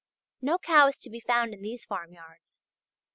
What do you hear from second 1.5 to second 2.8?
in these farmyards.